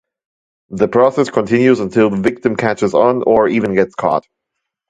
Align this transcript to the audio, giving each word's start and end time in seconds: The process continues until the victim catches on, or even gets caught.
The 0.71 0.87
process 0.87 1.29
continues 1.29 1.79
until 1.79 2.09
the 2.09 2.17
victim 2.17 2.55
catches 2.55 2.95
on, 2.95 3.21
or 3.21 3.47
even 3.47 3.75
gets 3.75 3.93
caught. 3.93 4.25